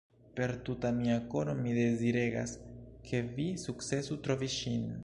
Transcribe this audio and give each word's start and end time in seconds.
Per 0.37 0.51
tuta 0.69 0.89
mia 1.01 1.17
koro 1.33 1.53
mi 1.61 1.75
deziregas, 1.81 2.55
ke 3.11 3.21
vi 3.35 3.49
sukcesu 3.67 4.21
trovi 4.27 4.53
ŝin. 4.59 4.93